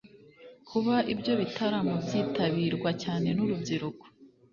[0.69, 4.05] Kuba ibyo bitaramo byitabirwa cyane n’urubyiruko